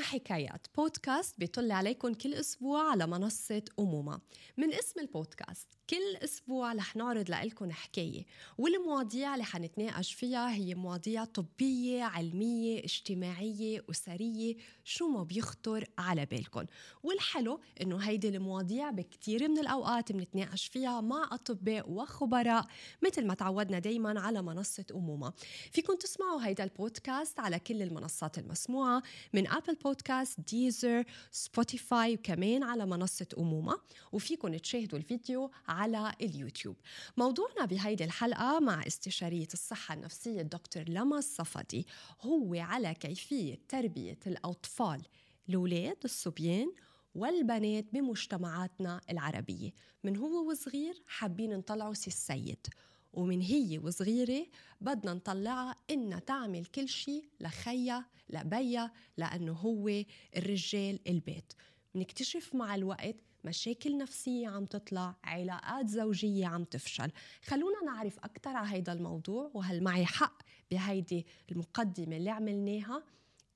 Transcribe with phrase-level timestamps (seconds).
[0.00, 0.66] حكايات.
[0.76, 4.20] بودكاست بيطل عليكم كل أسبوع على منصة أمومة.
[4.56, 8.24] من اسم البودكاست كل أسبوع رح نعرض لكم حكاية
[8.58, 16.64] والمواضيع اللي حنتناقش فيها هي مواضيع طبية علمية اجتماعية أسرية شو ما بيخطر على بالكم
[17.02, 22.66] والحلو إنه هيدي المواضيع بكتير من الأوقات بنتناقش فيها مع أطباء وخبراء
[23.02, 25.32] مثل ما تعودنا دايما على منصة أمومة.
[25.72, 32.86] فيكم تسمعوا هيدا البودكاست على كل المنصات المسموعة من أبل بودكاست ديزر سبوتيفاي وكمان على
[32.86, 33.78] منصة أمومة.
[34.12, 36.76] وفيكم تشاهدوا الفيديو على اليوتيوب.
[37.16, 41.86] موضوعنا بهيدي الحلقة مع استشارية الصحة النفسية الدكتور لما الصفدي
[42.20, 45.02] هو على كيفية تربية الأطفال
[45.48, 46.72] الأولاد الصبيان
[47.14, 49.70] والبنات بمجتمعاتنا العربية.
[50.04, 52.66] من هو وصغير حابين نطلعوا سي السيد
[53.12, 54.46] ومن هي وصغيرة
[54.80, 59.88] بدنا نطلعها إنها تعمل كل شيء لخيا لبيا لأنه هو
[60.36, 61.52] الرجال البيت.
[61.94, 67.10] بنكتشف مع الوقت مشاكل نفسية عم تطلع علاقات زوجية عم تفشل.
[67.44, 73.02] خلونا نعرف أكثر على هيدا الموضوع وهل معي حق بهيدي المقدمة اللي عملناها؟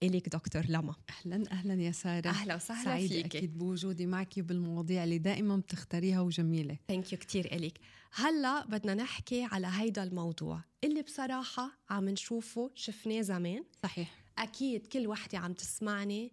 [0.03, 0.94] إليك دكتور لما.
[1.10, 2.28] أهلا أهلا يا سارة.
[2.28, 6.78] أهلا وسهلا سعيدة فيك أكيد بوجودي معك بالمواضيع اللي دائما بتختاريها وجميلة.
[6.88, 7.78] ثانك يو كثير إليك.
[8.12, 13.64] هلأ بدنا نحكي على هيدا الموضوع اللي بصراحة عم نشوفه شفناه زمان.
[13.83, 14.25] صحيح.
[14.38, 16.33] أكيد كل وحدة عم تسمعني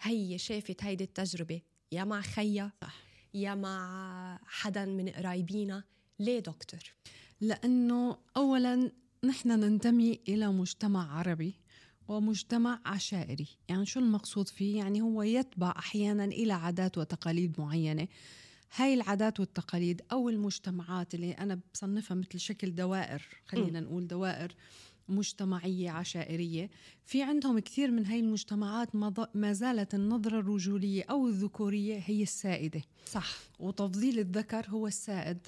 [0.00, 1.60] هي شافت هيدي التجربة
[1.92, 2.94] يا مع خيا صح.
[3.34, 5.84] يا مع حدا من قرايبينا.
[6.18, 6.80] ليه دكتور؟
[7.40, 8.92] لأنه اولا
[9.24, 11.54] نحن ننتمي إلى مجتمع عربي
[12.08, 13.48] ومجتمع عشائري.
[13.68, 18.08] يعني شو المقصود فيه؟ يعني هو يتبع أحيانا إلى عادات وتقاليد معينة.
[18.76, 24.54] هاي العادات والتقاليد أو المجتمعات اللي أنا بصنفها مثل شكل دوائر خلينا نقول دوائر
[25.10, 26.70] مجتمعية عشائرية.
[27.04, 28.88] في عندهم كثير من هاي المجتمعات
[29.34, 32.82] ما زالت النظرة الرجولية أو الذكورية هي السائدة.
[33.06, 33.36] صح.
[33.58, 35.38] وتفضيل الذكر هو السائد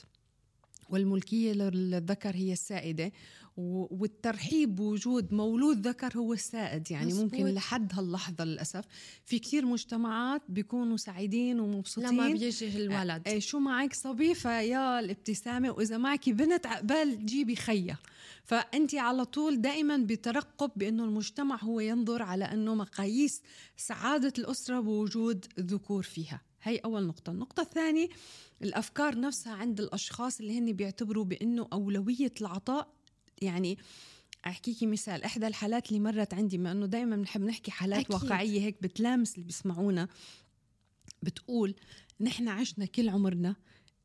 [0.90, 3.12] والملكية للذكر هي السائدة.
[3.56, 7.32] والترحيب بوجود مولود ذكر هو السائد يعني مزبوط.
[7.32, 8.84] ممكن لحد هاللحظة للأسف.
[9.24, 12.10] في كثير مجتمعات بيكونوا سعيدين ومبسوطين.
[12.10, 15.70] لما بيجي الولد إيه شو معك صبيفة؟ يا الابتسامة.
[15.70, 17.96] وإذا معك بنت عقبال جيبي خيا.
[18.44, 23.42] فأنت على طول دائما بترقب بأنه المجتمع هو ينظر على أنه مقاييس
[23.76, 26.41] سعادة الأسرة بوجود ذكور فيها.
[26.62, 27.32] هي أول نقطة.
[27.32, 28.08] النقطة الثانية
[28.62, 33.01] الأفكار نفسها عند الأشخاص اللي هن بيعتبروا بأنه أولوية العطاء
[33.42, 33.78] يعني
[34.47, 38.14] أحكيكي مثال إحدى الحالات اللي مرت عندي ما إنه دائما بنحب نحكي حالات أكيد.
[38.14, 40.08] واقعية هيك بتلامس اللي بيسمعونا
[41.22, 41.75] بتقول
[42.20, 43.56] نحن عشنا كل عمرنا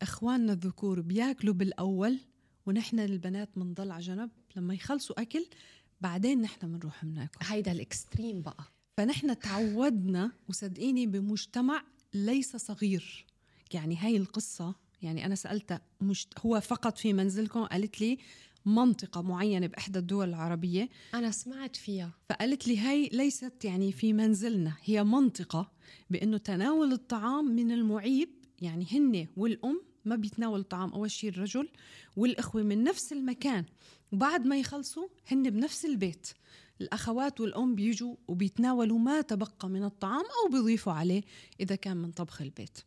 [0.02, 2.18] إخواننا الذكور بياكلوا بالأول
[2.66, 5.46] ونحن البنات بنضل على جنب لما يخلصوا أكل
[6.00, 7.38] بعدين نحن بنروح بناكل.
[7.46, 8.64] هيدا الإكستريم بقى.
[8.96, 11.84] فنحن تعودنا وصدقيني بمجتمع
[12.14, 13.26] ليس صغير.
[13.74, 18.18] يعني هاي القصة يعني أنا سألتها مش هو فقط في منزلكم قالت لي
[18.74, 20.88] منطقة معينة بإحدى الدول العربية.
[21.14, 22.12] أنا سمعت فيها.
[22.28, 25.70] فقالت لي هاي ليست يعني في منزلنا هي منطقة
[26.10, 28.28] بأنه تناول الطعام من المعيب
[28.60, 31.68] يعني هن والأم ما بيتناول الطعام أول شيء الرجل
[32.16, 33.64] والإخوة من نفس المكان.
[34.12, 36.28] وبعد ما يخلصوا هن بنفس البيت.
[36.80, 41.22] الأخوات والأم بيجوا وبيتناولوا ما تبقى من الطعام أو بيضيفوا عليه
[41.60, 42.78] إذا كان من طبخ البيت.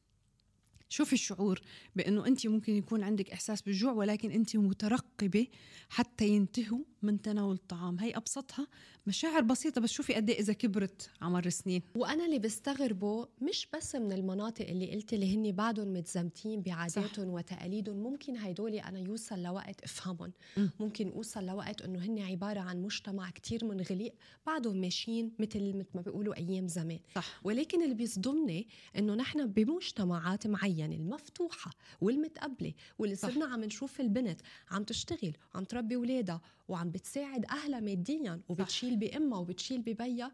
[0.91, 1.61] شوفي الشعور
[1.95, 5.47] بأنه أنت ممكن يكون عندك إحساس بالجوع ولكن أنت مترقبة
[5.89, 7.99] حتى ينتهوا من تناول الطعام.
[7.99, 8.67] هي أبسطها
[9.07, 13.95] مشاعر بسيطة بس شوفي قد إيه إذا كبرت عمر سنين وأنا اللي بستغربه مش بس
[13.95, 17.95] من المناطق اللي قلت اللي هن بعدهم متزمتين بعاداتهم وتقاليدهم.
[17.97, 20.67] ممكن هيدول أنا يوصل لوقت أفهمهم م.
[20.79, 24.13] ممكن أوصل لوقت إنه هن عبارة عن مجتمع كتير منغلق
[24.45, 26.99] بعدهم ماشيين مثل مثل ما بيقولوا أيام زمان.
[27.15, 27.39] صح.
[27.43, 28.67] ولكن اللي بيصدمني
[28.97, 33.15] إنه نحن بمجتمعات معينة المفتوحة والمتقبله واللي.
[33.15, 34.41] صرنا عم نشوف البنت
[34.71, 40.31] عم تشتغل وعم تربي اولادها وعم بتساعد أهلها ماديا وبتشيل بأمها وبتشيل ببيها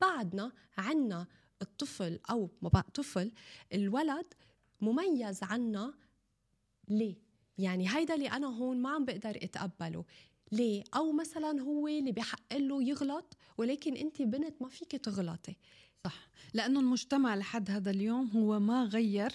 [0.00, 1.26] بعدنا عنا
[1.62, 3.32] الطفل أو ما بقى طفل
[3.74, 4.34] الولد
[4.80, 5.94] مميز عنا
[6.88, 7.14] ليه؟
[7.58, 10.04] يعني هيدا اللي أنا هون ما عم بقدر أتقبله.
[10.52, 15.56] ليه؟ أو مثلا هو اللي بحق له يغلط ولكن أنت بنت ما فيك تغلطي.
[16.04, 16.28] صح.
[16.54, 19.32] لأنه المجتمع لحد هذا اليوم هو ما غير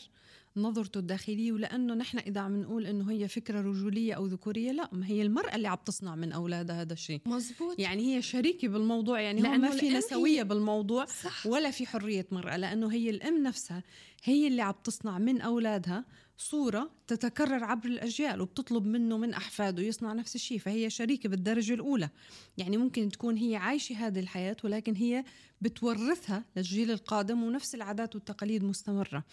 [0.57, 5.07] نظرته الداخلية ولأنه نحن إذا عم نقول إنه هي فكرة رجولية أو ذكورية لا ما
[5.07, 7.21] هي المرأة اللي عم تصنع من أولادها هذا الشيء.
[7.25, 7.79] مزبوط.
[7.79, 11.45] يعني هي شريكة بالموضوع يعني هو ما في نسوية هي- بالموضوع صح.
[11.45, 13.83] ولا في حرية مرأة لأنه هي الأم نفسها
[14.23, 16.05] هي اللي عم تصنع من أولادها
[16.37, 22.09] صورة تتكرر عبر الأجيال وبتطلب منه من أحفاده يصنع نفس الشيء فهي شريكة بالدرجة الأولى.
[22.57, 25.23] يعني ممكن تكون هي عايشة هذه الحياة ولكن هي
[25.61, 29.23] بتورثها للجيل القادم ونفس العادات والتقاليد مستمرة.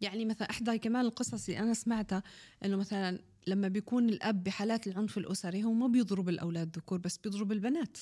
[0.00, 2.22] يعني مثلا إحدى كمان القصص اللي أنا سمعتها
[2.64, 7.52] أنه مثلا لما بيكون الأب بحالات العنف الأسري هو ما بيضرب الأولاد ذكور بس بيضرب
[7.52, 7.98] البنات.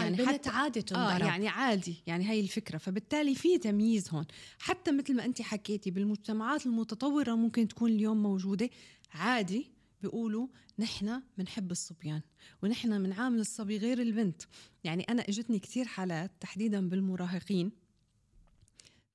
[0.00, 2.78] يعني البنت عادي تنضرب آه يعني عادي يعني هاي الفكرة.
[2.78, 4.26] فبالتالي في تمييز هون.
[4.58, 8.70] حتى مثل ما أنت حكيتي بالمجتمعات المتطورة ممكن تكون اليوم موجودة.
[9.14, 9.70] عادي
[10.02, 10.46] بيقولوا
[10.78, 12.20] نحن بنحب الصبيان
[12.62, 14.42] ونحن بنعامل الصبي غير البنت.
[14.84, 17.70] يعني أنا إجتني كثير حالات تحديدا بالمراهقين.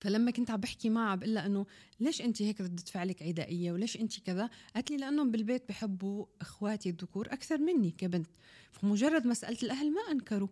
[0.02, 1.66] فلما كنت عم بحكي معها بقول لها إنه
[2.00, 6.90] ليش انت هيك ردة فعلك عدائية وليش انت كذا؟ قالت لي لأنهم بالبيت بحبوا إخواتي
[6.90, 8.28] الذكور أكثر مني كبنت.
[8.72, 10.48] فمجرد مساله الأهل ما أنكروا.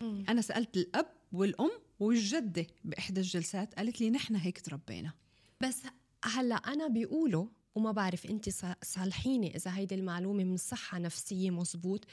[0.00, 0.24] مم.
[0.28, 1.70] أنا سألت الأب والأم
[2.00, 5.12] والجدة بإحدى الجلسات قالت لي نحن هيك تربينا
[5.60, 5.82] بس
[6.24, 8.48] هلأ أنا بيقولوا وما بعرف انت
[8.84, 12.04] صالحيني إذا هيدي المعلومة من صحة نفسية مزبوط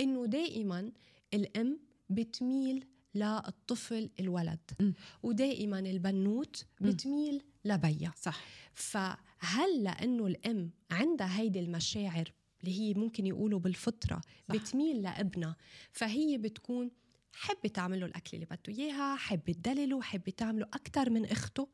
[0.00, 0.92] إنه دائما
[1.34, 1.78] الأم
[2.10, 2.84] بتميل
[3.14, 4.92] للطفل الولد م.
[5.22, 8.40] ودائما البنوت بتميل لبيا صح
[8.74, 14.54] فهل لأنه الأم عندها هيدي المشاعر اللي هي ممكن يقولوا بالفطرة صح.
[14.56, 15.56] بتميل لابنها
[15.92, 16.90] فهي بتكون
[17.32, 21.68] حب تعمل له الأكل اللي بده إياها حب تدلله حب تعمله أكثر من أخته.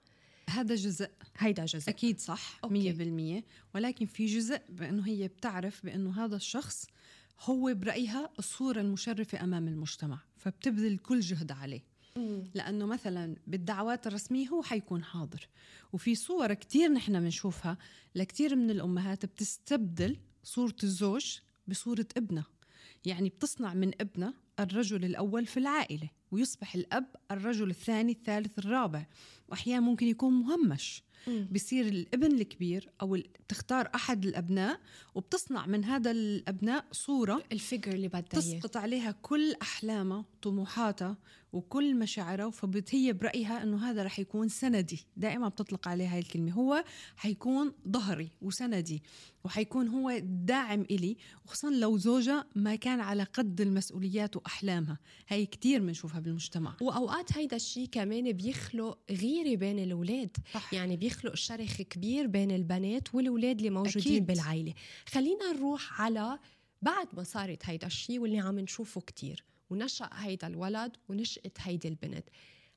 [0.51, 1.11] هذا جزء.
[1.39, 1.91] هيدا جزء.
[1.91, 3.45] أكيد صح مية بالمية.
[3.75, 6.87] ولكن في جزء بأنه هي بتعرف بأنه هذا الشخص
[7.41, 11.83] هو برأيها الصورة المشرفة أمام المجتمع فبتبذل كل جهد عليه.
[12.55, 15.49] لأنه مثلا بالدعوات الرسمية هو حيكون حاضر.
[15.93, 17.79] وفي صور كتير نحن بنشوفها
[18.15, 21.39] لكتير من الأمهات بتستبدل صورة الزوج
[21.69, 22.47] بصورة ابنها.
[23.05, 29.07] يعني بتصنع من ابنها الرجل الأول في العائلة ويصبح الأب الرجل الثاني الثالث الرابع
[29.49, 31.03] وأحيانا ممكن يكون مهمش.
[31.53, 34.81] بصير الابن الكبير أو بتختار أحد الأبناء
[35.15, 41.17] وبتصنع من هذا الأبناء صورة الفيجر اللي بدها تسقط عليها كل احلامها طموحاتها
[41.53, 45.07] وكل مشاعرها فهي برأيها إنه هذا رح يكون سندي.
[45.17, 46.53] دائما بتطلق عليه هاي الكلمة.
[46.53, 46.85] هو
[47.17, 49.03] حيكون ظهري وسندي
[49.45, 54.99] وحيكون هو داعم إلي وخصوصا لو زوجة ما كان على قد المسؤوليات وأحلامها.
[55.29, 56.77] هاي كتير بنشوفها بالمجتمع.
[56.81, 60.37] وأوقات هيدا الشيء كمان بيخلق غيرة بين الأولاد.
[60.55, 60.75] صح.
[60.75, 64.27] يعني بيخلق شرخ كبير بين البنات والأولاد اللي موجودين أكيد.
[64.27, 64.75] بالعائلة.
[65.07, 66.39] خلينا نروح على
[66.83, 69.45] بعد ما صارت هيدا الشيء واللي عم نشوفه كتير.
[69.71, 72.29] ونشأ هيدا الولد ونشأت هيدي البنت.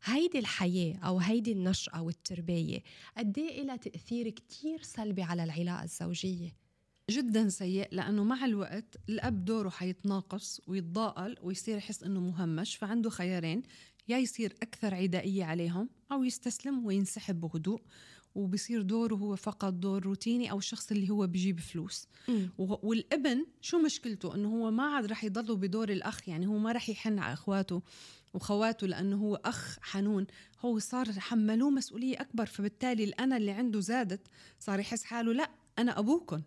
[0.03, 2.83] هيدي الحياة أو هيدي النشأة والتربية
[3.17, 6.55] قد إيه لها تأثير كتير سلبي على العلاقة الزوجية؟
[7.09, 13.63] جدا سيء لأنه مع الوقت الأب دوره حيتناقص ويتضاءل ويصير يحس إنه مهمش فعنده خيارين
[14.07, 17.81] يا يصير أكثر عدائية عليهم أو يستسلم وينسحب بهدوء.
[18.35, 22.07] وبصير دوره هو فقط دور روتيني أو الشخص اللي هو بيجيب فلوس.
[22.27, 22.47] م.
[22.57, 26.89] والابن شو مشكلته؟ إنه هو ما عاد رح يضله بدور الأخ يعني هو ما رح
[26.89, 27.81] يحن على أخواته
[28.33, 30.27] وخواته لأنه هو أخ حنون.
[30.59, 34.27] هو صار حملوه مسؤولية أكبر فبالتالي الأنا اللي عنده زادت
[34.59, 35.49] صار يحس حاله لا
[35.79, 36.41] أنا ابوكم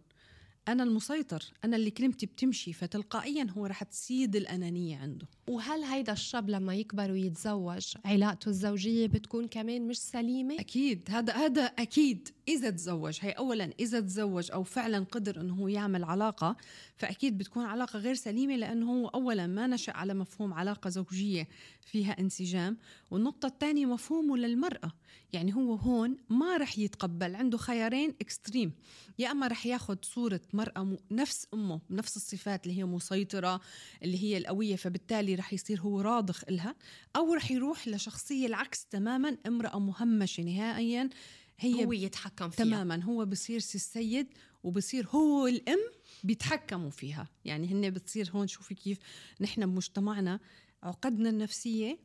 [0.69, 5.27] أنا المسيطر أنا اللي كلمتي بتمشي فتلقائيا هو رح تسيد الأنانية عنده.
[5.49, 11.63] وهل هيدا الشاب لما يكبر ويتزوج علاقته الزوجية بتكون كمان مش سليمة؟ أكيد هذا هذا
[11.63, 12.29] أكيد.
[12.49, 16.57] إذا تزوج هي أولا إذا تزوج أو فعلا قدر أنه هو يعمل علاقة
[16.97, 21.49] فأكيد بتكون علاقة غير سليمة لأنه هو أولا ما نشأ على مفهوم علاقة زوجية
[21.81, 22.77] فيها انسجام.
[23.11, 24.93] والنقطة الثانية مفهومه للمرأة.
[25.35, 28.73] يعني هو هون ما رح يتقبل عنده خيارين اكستريم
[29.19, 33.61] يا أما رح ياخذ صورة مرأة نفس أمه نفس الصفات اللي هي مسيطرة
[34.03, 36.75] اللي هي القوية فبالتالي رح يصير هو راضخ إلها.
[37.17, 41.11] أو رح يروح لشخصية العكس تماما امرأة مهمشة نهائيا.
[41.59, 42.65] هي هو يتحكم فيها.
[42.65, 44.27] تماما هو بصير السيد
[44.63, 45.81] وبصير هو الأم
[46.25, 47.29] بيتحكموا فيها.
[47.45, 48.99] يعني هن بتصير هون شوفي كيف
[49.41, 50.41] نحن بمجتمعنا
[50.83, 51.99] عقدنا النفسية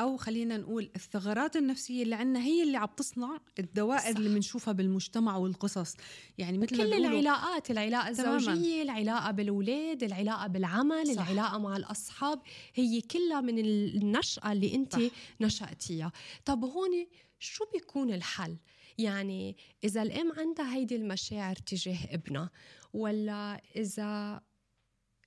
[0.00, 4.18] أو خلينا نقول الثغرات النفسية اللي عندنا هي اللي عم تصنع الدوائر صح.
[4.18, 5.96] اللي بنشوفها بالمجتمع والقصص
[6.38, 11.12] يعني مثل كل العلاقات العلاقة الزوجية العلاقة بالأولاد العلاقة بالعمل صح.
[11.12, 12.42] العلاقة مع الأصحاب
[12.74, 15.10] هي كلها من النشأة اللي أنت صح.
[15.40, 16.12] نشأتيها
[16.44, 17.06] طب هون
[17.38, 18.56] شو بيكون الحل
[18.98, 22.50] يعني إذا الأم عندها هيدي المشاعر تجاه ابنها
[22.92, 24.40] ولا إذا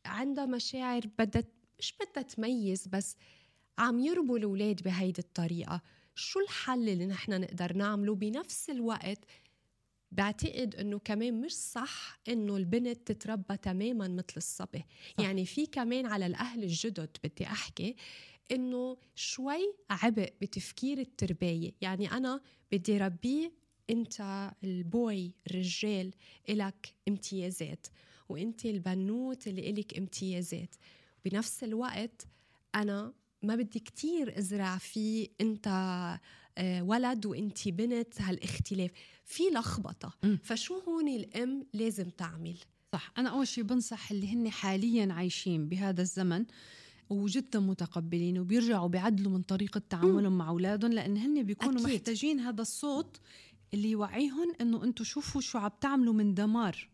[0.05, 1.43] عندها مشاعر بدها
[1.79, 3.15] مش بدها تميز بس
[3.77, 5.81] عم يربوا الأولاد بهيدي الطريقة.
[6.15, 9.25] شو الحل اللي نحن نقدر نعمله بنفس الوقت؟
[10.11, 14.79] بعتقد إنه كمان مش صح إنه البنت تتربى تماما مثل الصبي.
[15.17, 15.23] صح.
[15.23, 17.95] يعني في كمان على الأهل الجدد بدي أحكي
[18.51, 23.51] إنه شوي عبء بتفكير التربيه يعني أنا بدي ربيه
[23.89, 26.11] أنت البوي الرجال
[26.49, 27.87] إلك امتيازات
[28.29, 30.75] وأنت البنوت اللي إلك امتيازات.
[31.25, 32.27] بنفس الوقت
[32.75, 35.67] أنا ما بدي كتير أزرع فيه أنت
[36.57, 38.91] آه، ولد وأنت بنت هالاختلاف.
[39.25, 40.13] في لخبطة.
[40.23, 40.35] م.
[40.43, 42.57] فشو هون الأم لازم تعمل؟
[42.93, 43.11] صح.
[43.17, 46.45] أنا أول شيء بنصح اللي هن حاليا عايشين بهذا الزمن
[47.09, 51.95] وجدا متقبلين وبيرجعوا بيعدلوا من طريقة تعاملهم مع أولادهم لأن هن بيكونوا أكيد.
[51.95, 53.19] محتاجين هذا الصوت
[53.73, 56.89] اللي يوعيهم إنه أنتوا شوفوا شو عم تعملوا من دمار.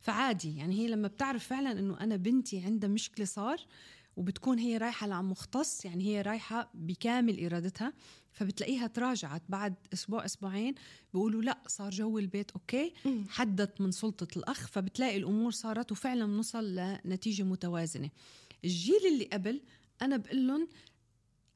[0.00, 3.56] فعادي يعني هي لما بتعرف فعلا إنه أنا بنتي عندها مشكلة صار
[4.16, 7.92] وبتكون هي رايحة لعند مختص يعني هي رايحة بكامل إرادتها
[8.32, 10.74] فبتلاقيها تراجعت بعد أسبوع أسبوعين
[11.12, 12.92] بيقولوا لأ صار جو البيت OK
[13.28, 18.10] حدت من سلطة الأخ فبتلاقي الأمور صارت وفعلا نوصل لنتيجة متوازنة.
[18.64, 19.62] الجيل اللي قبل
[20.02, 20.68] أنا بقول لهم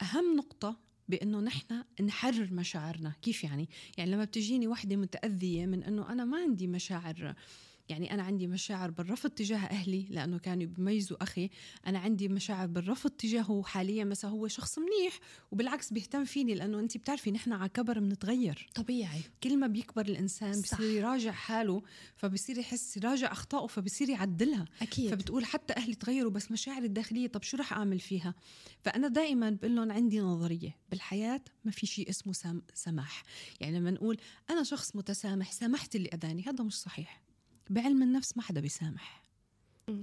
[0.02, 3.12] أهم نقطة بأنه نحن نحرر مشاعرنا.
[3.22, 7.34] كيف يعني؟ يعني لما بتجيني وحدة متأذية من أنه أنا ما عندي مشاعر
[7.88, 11.50] يعني أنا عندي مشاعر بالرفض تجاه أهلي لأنه كانوا بيميزوا أخي.
[11.86, 15.18] أنا عندي مشاعر بالرفض تجاهه حاليا مثلا هو شخص منيح
[15.52, 19.20] وبالعكس بيهتم فيني لأنه أنت بتعرفي نحن على كبر بنتغير طبيعي.
[19.42, 20.74] كل ما بيكبر الإنسان صح.
[20.78, 21.82] بصير يراجع حاله
[22.16, 24.64] فبصير يحس يراجع أخطائه فبصير يعدلها.
[24.82, 25.10] أكيد.
[25.10, 28.34] فبتقول حتى أهلي تغيروا بس مشاعري الداخلية طب شو رح أعمل فيها؟
[28.80, 30.76] فأنا دائما بقول لهم عندي نظرية.
[30.90, 33.22] بالحياة ما في شيء اسمه سماح.
[33.60, 34.18] يعني لما نقول
[34.50, 37.27] أنا شخص متسامح سامحت اللي أذاني هذا مش صحيح.
[37.70, 39.22] بعلم النفس ما حدا بيسامح.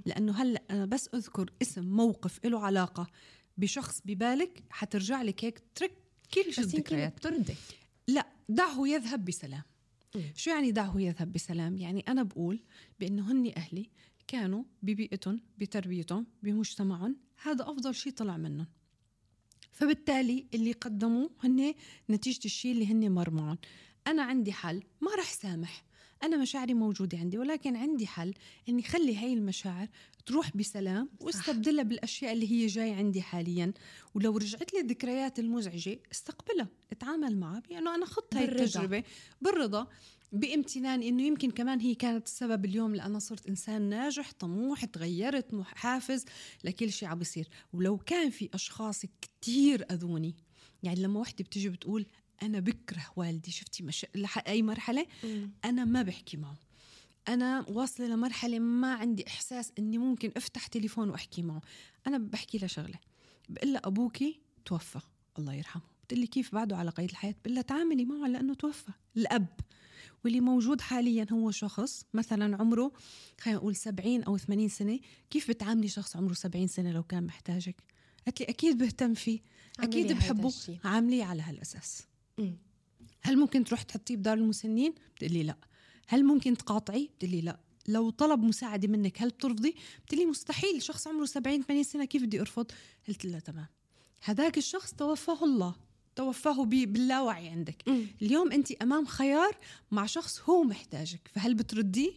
[0.05, 3.07] لأنه هلأ أنا بس أذكر اسم موقف له علاقة
[3.57, 5.91] بشخص ببالك حترجع لك هيك ترك
[6.33, 7.55] كل شيء الذكريات بترضي
[8.07, 9.63] لا دعه يذهب بسلام.
[10.15, 10.21] مم.
[10.35, 12.63] شو يعني دعه يذهب بسلام؟ يعني أنا بقول
[12.99, 13.89] بأنه هن أهلي
[14.27, 18.67] كانوا ببيئتهم بتربيتهم بمجتمعهم هذا أفضل شيء طلع منهم.
[19.71, 21.73] فبالتالي اللي قدموه هن
[22.09, 23.57] نتيجة الشيء اللي هن مر معهم
[24.07, 25.84] أنا عندي حل ما رح سامح.
[26.23, 28.33] أنا مشاعري موجودة عندي ولكن عندي حل
[28.69, 29.87] إني خلي هاي المشاعر
[30.25, 33.73] تروح بسلام واستبدلها بالأشياء اللي هي جاي عندي حاليا.
[34.15, 38.45] ولو رجعت لي الذكريات المزعجة استقبلها اتعامل معها بأنه أنا خضت هاي.
[38.45, 39.03] التجربة.
[39.41, 39.87] بالرضا
[40.31, 46.25] بامتنان إنه يمكن كمان هي كانت السبب اليوم لأنا صرت إنسان ناجح طموح تغيرت حافز
[46.63, 47.47] لكل شيء عم بيصير.
[47.73, 50.35] ولو كان في أشخاص كتير أذوني
[50.83, 52.05] يعني لما وحدة بتيجي بتقول
[52.43, 54.05] أنا بكره والدي شفتي مش...
[54.15, 54.43] لح...
[54.47, 55.05] أي مرحلة؟
[55.65, 56.57] أنا ما بحكي معه.
[57.27, 61.61] أنا واصلة لمرحلة ما عندي إحساس إني ممكن أفتح تليفون وأحكي معه.
[62.07, 62.99] أنا بحكي لها شغلة.
[63.49, 64.99] بقول لها ابوكي توفى
[65.39, 65.81] الله يرحمه.
[66.03, 69.47] بتقول لي كيف بعده على قيد الحياة؟ بقول لها تعاملي معه لأنه توفى الأب.
[70.23, 72.91] واللي موجود حاليا هو شخص مثلا عمره
[73.41, 74.99] خلينا نقول 70 أو 80 سنة.
[75.29, 77.75] كيف بتعاملي شخص عمره 70 سنة لو كان محتاجك؟
[78.25, 79.39] قالت لي أكيد بهتم فيه.
[79.79, 80.41] أكيد بحبه.
[80.83, 82.01] عامليه على هالأساس.
[82.01, 82.14] مم.
[83.21, 85.57] هل ممكن تروح تحطيه بدار المسنين؟ بتقلي لا.
[86.07, 87.59] هل ممكن تقاطعي بتقلي لا.
[87.87, 89.75] لو طلب مساعدة منك هل بترفضي؟
[90.05, 90.81] بتقلي مستحيل.
[90.81, 92.71] شخص عمره 70 80 سنة كيف بدي أرفض؟
[93.07, 93.67] قلت لها تمام.
[94.23, 95.75] هذاك الشخص توفاه الله.
[96.15, 97.83] توفاه باللاوعي عندك.
[97.87, 98.07] مم.
[98.21, 99.57] اليوم أنت أمام خيار
[99.91, 101.29] مع شخص هو محتاجك.
[101.33, 102.11] فهل بترديه؟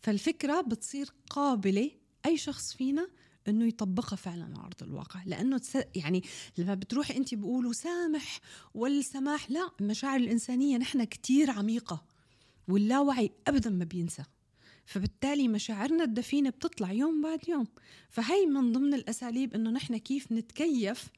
[0.00, 1.90] فالفكرة بتصير قابلة.
[2.26, 3.08] أي شخص فينا
[3.48, 5.22] إنه يطبقها فعلا على أرض الواقع.
[5.26, 5.78] لأنه تس...
[5.94, 6.22] يعني
[6.58, 8.40] لما بتروحي أنت بيقولوا سامح
[8.74, 12.04] والسماح لا المشاعر الإنسانية نحن كتير عميقة
[12.68, 14.22] واللاوعي ابدا ما بينسى.
[14.84, 17.66] فبالتالي مشاعرنا الدفينة بتطلع يوم بعد يوم.
[18.08, 21.08] فهي من ضمن الأساليب إنه نحن كيف نتكيف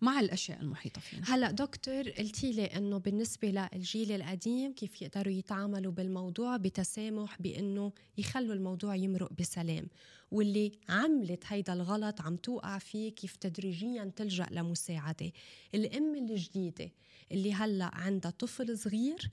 [0.00, 1.34] مع الأشياء المحيطة فينا.
[1.34, 8.54] هلا دكتور قلتي لي إنه بالنسبة للجيل القديم كيف يقدروا يتعاملوا بالموضوع بتسامح بإنه يخلوا
[8.54, 9.86] الموضوع يمرق بسلام
[10.30, 15.32] واللي عملت هيدا الغلط عم توقع فيه كيف تدريجيا تلجأ لمساعدة.
[15.74, 16.90] الأم الجديدة
[17.32, 19.30] اللي هلأ عندها طفل صغير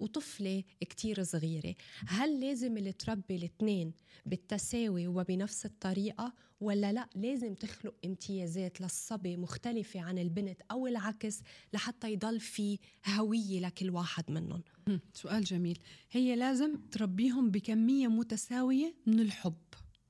[0.00, 1.74] وطفلة كتير صغيرة.
[2.06, 3.92] هل لازم اللي تربي الاثنين
[4.26, 11.40] بالتساوي وبنفس الطريقة ولا لا؟ لازم تخلق امتيازات للصبي مختلفة عن البنت أو العكس
[11.72, 14.62] لحتى يضل في هوية لكل واحد منهم؟
[15.14, 15.78] سؤال جميل.
[16.10, 19.54] هي لازم تربيهم بكمية متساوية من الحب.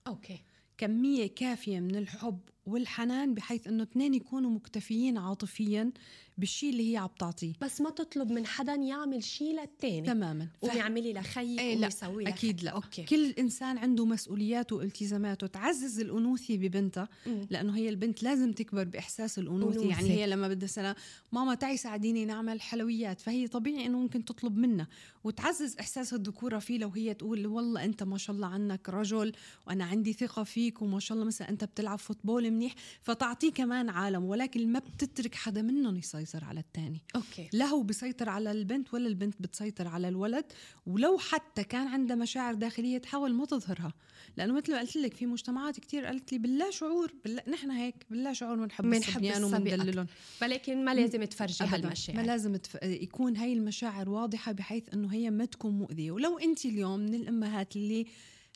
[0.06, 0.38] أوكي.
[0.78, 5.92] كمية كافية من الحب والحنان بحيث إنه اثنين يكونوا مكتفيين عاطفيا
[6.38, 7.52] بالشيء اللي هي عم تعطيه.
[7.62, 10.44] بس ما تطلب من حدا يعمل شيء للتاني تماما.
[10.62, 11.88] ف- قومي اعملي لخيك قومي لا،
[12.28, 12.70] أكيد لا.
[12.70, 13.02] أوكي.
[13.02, 15.46] كل إنسان عنده مسؤولياته والتزاماته.
[15.46, 17.08] تعزز الأنوثة ببنتها.
[17.50, 19.80] لأنه هي البنت لازم تكبر بإحساس الأنوثة.
[19.90, 20.94] يعني هي لما بدها سنه
[21.32, 23.20] ماما تعي ساعديني نعمل حلويات.
[23.20, 24.88] فهي طبيعي إنه ممكن تطلب منها.
[25.24, 29.32] وتعزز إحساس الذكورة فيه لو هي تقول والله أنت ما شاء الله عنك رجل
[29.66, 34.24] وأنا عندي ثقة فيك وما شاء الله مثلا أنت بتلعب football منيح فتعطيه كمان عالم
[34.24, 37.48] ولكن ما بتترك حدا منهم يسيطر على الثاني OK.
[37.52, 40.44] لا هو بيسيطر على البنت ولا البنت بتسيطر على الولد
[40.86, 43.92] ولو حتى كان عندها مشاعر داخلية تحاول ما تظهرها.
[44.36, 48.06] لأنه مثل ما قلت لك في مجتمعات كتير قالت لي باللا شعور بالله نحن هيك
[48.10, 50.06] باللا شعور بنحب الصبيان الصبي وبندللهم
[50.42, 51.64] ولكن ما لازم تفرجي.
[51.64, 52.18] هالمشاعر.
[52.18, 52.78] ما لازم تف...
[52.82, 56.10] يكون هاي المشاعر واضحة بحيث أنه هي ما تكون مؤذية.
[56.10, 58.06] ولو أنت اليوم من الأمهات اللي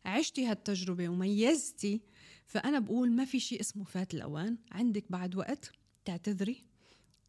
[0.05, 2.01] عشتي هالتجربة وميزتي
[2.47, 4.57] فأنا بقول ما في شيء اسمه فات الأوان.
[4.73, 5.73] عندك بعد وقت
[6.05, 6.65] تعتذري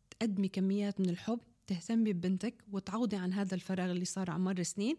[0.09, 4.95] تقدمي كميات من الحب تهتمي ببنتك وتعوضي عن هذا الفراغ اللي صار على مر سنين.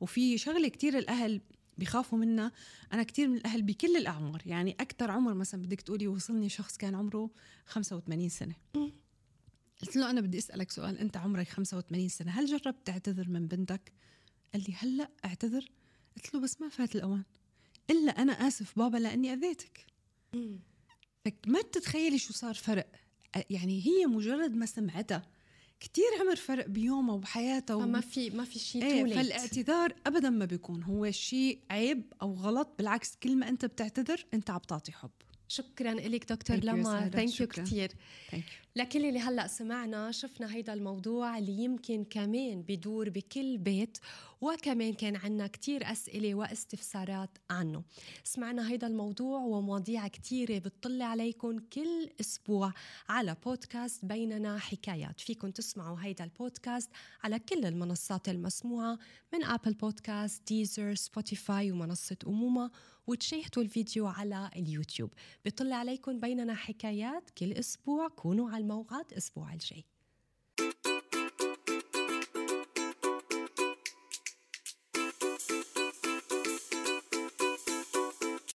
[0.00, 1.40] وفي شغلة كتير الأهل
[1.78, 2.52] بيخافوا منها.
[2.92, 6.94] أنا كتير من الأهل بكل الأعمار يعني أكتر عمر مثلا بدك تقولي وصلني شخص كان
[6.94, 7.30] عمره
[7.66, 8.54] 85 سنة.
[9.82, 13.92] قلت له أنا بدي أسألك سؤال أنت عمرك 85 سنة هل جربت تعتذر من بنتك؟
[14.52, 15.70] قال لي هلأ أعتذر؟
[16.16, 17.24] قلت له بس ما فات الأوان.
[17.90, 19.86] إلا أنا آسف بابا لأني أذيتك
[20.32, 20.60] مم.
[21.24, 22.86] فك ما تتخيلي شو صار فرق
[23.50, 25.22] يعني هي مجرد ما سمعتها
[25.80, 27.80] كتير عمر فرق بيومها وبحياتها و...
[27.80, 29.14] فما في ما في شيء إيه.
[29.14, 34.50] فالاعتذار ابدا ما بيكون هو شيء عيب أو غلط بالعكس كل ما أنت بتعتذر أنت
[34.50, 35.10] عم تعطي حب
[35.48, 37.08] شكرا لك دكتور لما.
[37.08, 37.46] Thank you.
[37.46, 37.92] كثير.
[38.76, 43.98] لكل اللي هلأ سمعنا شفنا هيدا الموضوع اللي يمكن كمان بدور بكل بيت
[44.40, 47.82] وكمان كان عنا كتير أسئلة واستفسارات عنه.
[48.24, 52.72] سمعنا هيدا الموضوع ومواضيع كتيرة بتطلع عليكم كل أسبوع
[53.08, 55.20] على بودكاست بيننا حكايات.
[55.20, 56.90] فيكم تسمعوا هيدا البودكاست
[57.24, 58.98] على كل المنصات المسموعة
[59.32, 62.70] من أبل بودكاست ديزر سبوتيفاي ومنصة أمومة
[63.06, 65.10] وتشاهدوا الفيديو على اليوتيوب.
[65.44, 69.84] بيطلع عليكم بيننا حكايات كل أسبوع كونوا على الموعد الأسبوع الجاي.